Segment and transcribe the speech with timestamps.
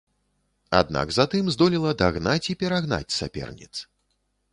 [0.77, 3.71] Аднак затым здолела дагнаць і перагнаць саперніц.